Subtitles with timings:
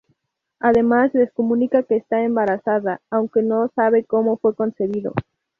[0.59, 5.13] Además les comunica que está embarazada, aunque no sabe cómo fue concebido.